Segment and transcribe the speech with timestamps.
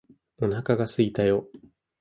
[0.39, 1.47] お腹がすいたよ